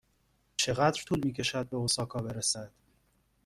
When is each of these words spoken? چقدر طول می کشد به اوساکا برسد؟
چقدر 0.57 1.03
طول 1.03 1.21
می 1.25 1.33
کشد 1.33 1.69
به 1.69 1.77
اوساکا 1.77 2.19
برسد؟ 2.21 2.71